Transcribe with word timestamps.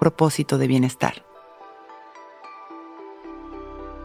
propósito 0.00 0.58
de 0.58 0.66
bienestar. 0.66 1.24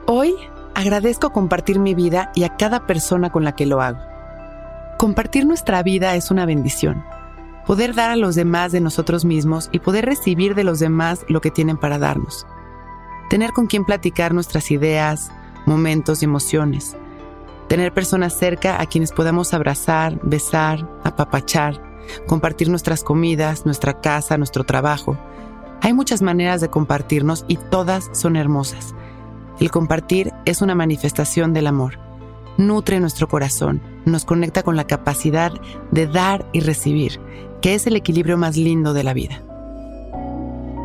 Hoy 0.06 0.36
agradezco 0.76 1.32
compartir 1.32 1.80
mi 1.80 1.96
vida 1.96 2.32
y 2.36 2.44
a 2.44 2.56
cada 2.58 2.86
persona 2.86 3.32
con 3.32 3.44
la 3.44 3.56
que 3.56 3.66
lo 3.66 3.82
hago. 3.82 3.98
Compartir 5.00 5.48
nuestra 5.48 5.82
vida 5.82 6.16
es 6.16 6.30
una 6.30 6.46
bendición. 6.46 7.04
Poder 7.66 7.96
dar 7.96 8.12
a 8.12 8.16
los 8.16 8.36
demás 8.36 8.72
de 8.72 8.82
nosotros 8.82 9.26
mismos 9.26 9.70
y 9.72 9.80
poder 9.80 10.06
recibir 10.06 10.54
de 10.54 10.64
los 10.64 10.80
demás 10.80 11.26
lo 11.28 11.42
que 11.42 11.50
tienen 11.50 11.78
para 11.78 11.98
darnos. 11.98 12.46
Tener 13.30 13.54
con 13.54 13.66
quien 13.66 13.86
platicar 13.86 14.34
nuestras 14.34 14.70
ideas, 14.70 15.32
momentos 15.66 16.22
y 16.22 16.26
emociones. 16.26 16.96
Tener 17.68 17.92
personas 17.92 18.38
cerca 18.38 18.80
a 18.80 18.86
quienes 18.86 19.12
podamos 19.12 19.56
abrazar, 19.56 20.20
besar, 20.22 20.88
apapachar, 21.04 21.82
compartir 22.28 22.70
nuestras 22.70 23.04
comidas, 23.04 23.66
nuestra 23.66 24.00
casa, 24.00 24.38
nuestro 24.38 24.64
trabajo. 24.64 25.18
Hay 25.86 25.94
muchas 25.94 26.24
maneras 26.24 26.62
de 26.62 26.70
compartirnos 26.70 27.46
y 27.48 27.58
todas 27.58 28.10
son 28.12 28.38
hermosas. 28.38 28.96
El 29.60 29.70
compartir 29.70 30.34
es 30.46 30.64
una 30.64 30.74
manifestación 30.74 31.54
del 31.54 31.68
amor. 31.68 32.00
Nutre 32.58 33.00
nuestro 33.00 33.28
corazón, 33.28 33.84
nos 34.04 34.26
conecta 34.26 34.64
con 34.64 34.78
la 34.78 34.88
capacidad 34.88 35.52
de 35.92 36.08
dar 36.08 36.50
y 36.54 36.62
recibir, 36.62 37.20
que 37.62 37.76
es 37.76 37.86
el 37.86 37.96
equilibrio 37.96 38.36
más 38.36 38.58
lindo 38.58 38.96
de 38.96 39.04
la 39.04 39.14
vida. 39.14 39.44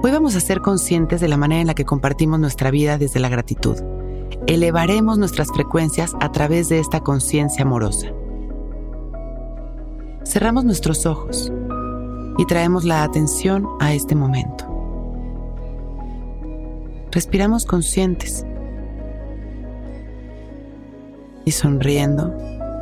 Hoy 0.03 0.11
vamos 0.11 0.37
a 0.37 0.41
ser 0.41 0.61
conscientes 0.61 1.23
de 1.23 1.29
la 1.29 1.39
manera 1.39 1.63
en 1.63 1.69
la 1.69 1.75
que 1.75 1.87
compartimos 1.87 2.39
nuestra 2.39 2.71
vida 2.71 2.99
desde 2.99 3.21
la 3.21 3.31
gratitud. 3.31 3.79
Elevaremos 4.47 5.17
nuestras 5.17 5.49
frecuencias 5.49 6.13
a 6.21 6.31
través 6.31 6.69
de 6.69 6.79
esta 6.79 7.01
conciencia 7.01 7.63
amorosa. 7.63 8.09
Cerramos 10.27 10.67
nuestros 10.67 11.07
ojos 11.07 11.51
y 12.37 12.45
traemos 12.45 12.85
la 12.85 13.03
atención 13.03 13.67
a 13.81 13.95
este 13.95 14.15
momento. 14.15 14.70
Respiramos 17.13 17.65
conscientes 17.65 18.47
y 21.45 21.51
sonriendo 21.51 22.33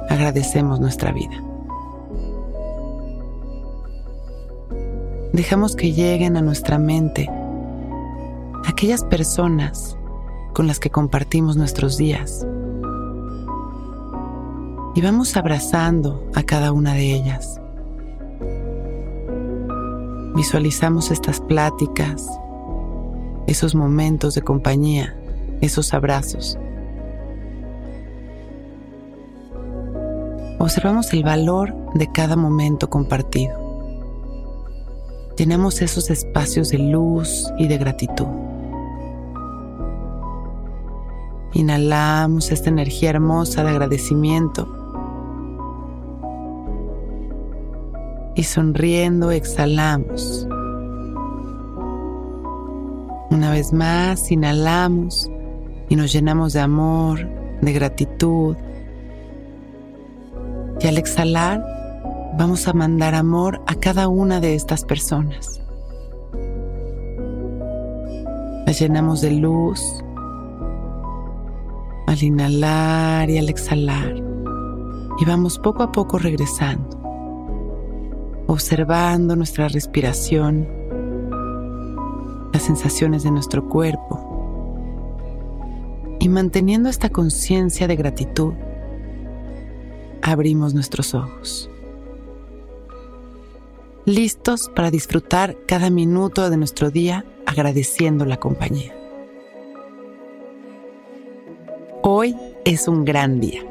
agradecemos 0.08 0.80
nuestra 0.80 1.12
vida. 1.12 1.42
Dejamos 5.32 5.76
que 5.76 5.92
lleguen 5.92 6.36
a 6.36 6.42
nuestra 6.42 6.78
mente 6.78 7.30
aquellas 8.66 9.04
personas 9.04 9.96
con 10.52 10.66
las 10.66 10.80
que 10.80 10.90
compartimos 10.90 11.56
nuestros 11.56 11.96
días. 11.96 12.46
Y 14.94 15.00
vamos 15.00 15.36
abrazando 15.36 16.28
a 16.34 16.42
cada 16.42 16.72
una 16.72 16.94
de 16.94 17.12
ellas. 17.12 17.60
Visualizamos 20.34 21.10
estas 21.10 21.40
pláticas, 21.40 22.28
esos 23.48 23.74
momentos 23.74 24.34
de 24.34 24.42
compañía, 24.42 25.16
esos 25.62 25.94
abrazos. 25.94 26.58
Observamos 30.58 31.14
el 31.14 31.24
valor 31.24 31.74
de 31.94 32.12
cada 32.12 32.36
momento 32.36 32.90
compartido. 32.90 33.58
Tenemos 35.34 35.80
esos 35.80 36.10
espacios 36.10 36.68
de 36.68 36.78
luz 36.78 37.50
y 37.58 37.68
de 37.68 37.78
gratitud. 37.78 38.26
Inhalamos 41.54 42.52
esta 42.52 42.68
energía 42.68 43.10
hermosa 43.10 43.64
de 43.64 43.70
agradecimiento. 43.70 44.68
Y 48.34 48.42
sonriendo 48.42 49.30
exhalamos. 49.30 50.47
Una 53.30 53.50
vez 53.50 53.72
más, 53.72 54.30
inhalamos 54.30 55.30
y 55.88 55.96
nos 55.96 56.12
llenamos 56.12 56.52
de 56.52 56.60
amor, 56.60 57.28
de 57.60 57.72
gratitud, 57.72 58.56
y 60.80 60.86
al 60.86 60.96
exhalar, 60.96 61.64
vamos 62.38 62.68
a 62.68 62.72
mandar 62.72 63.14
amor 63.14 63.60
a 63.66 63.74
cada 63.74 64.06
una 64.06 64.40
de 64.40 64.54
estas 64.54 64.84
personas. 64.84 65.60
Las 68.64 68.78
llenamos 68.78 69.20
de 69.22 69.32
luz 69.32 69.82
al 72.06 72.22
inhalar 72.22 73.28
y 73.28 73.38
al 73.38 73.48
exhalar. 73.48 74.14
Y 75.20 75.24
vamos 75.24 75.58
poco 75.58 75.82
a 75.82 75.90
poco 75.90 76.18
regresando, 76.18 76.96
observando 78.46 79.34
nuestra 79.34 79.66
respiración, 79.66 80.68
las 82.52 82.62
sensaciones 82.62 83.22
de 83.22 83.30
nuestro 83.30 83.68
cuerpo 83.68 84.38
y 86.20 86.28
manteniendo 86.28 86.88
esta 86.88 87.10
conciencia 87.10 87.86
de 87.86 87.96
gratitud 87.96 88.54
abrimos 90.22 90.74
nuestros 90.74 91.14
ojos. 91.14 91.70
Listos 94.04 94.70
para 94.74 94.90
disfrutar 94.90 95.56
cada 95.66 95.90
minuto 95.90 96.48
de 96.50 96.56
nuestro 96.56 96.90
día 96.90 97.24
agradeciendo 97.46 98.24
la 98.24 98.38
compañía. 98.38 98.94
Hoy 102.02 102.34
es 102.64 102.88
un 102.88 103.04
gran 103.04 103.38
día. 103.38 103.62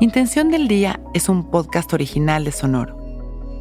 Intención 0.00 0.50
del 0.50 0.66
Día 0.68 1.00
es 1.14 1.28
un 1.28 1.50
podcast 1.50 1.92
original 1.92 2.44
de 2.44 2.52
Sonoro. 2.52 2.99